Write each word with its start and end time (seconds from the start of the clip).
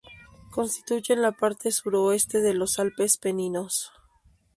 Constituyen 0.49 1.21
la 1.21 1.31
parte 1.31 1.69
suroeste 1.69 2.41
de 2.41 2.55
los 2.55 2.79
Alpes 2.79 3.17
Peninos. 3.17 3.91